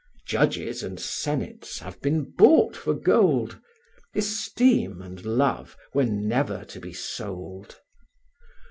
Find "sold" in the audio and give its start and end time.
6.91-7.79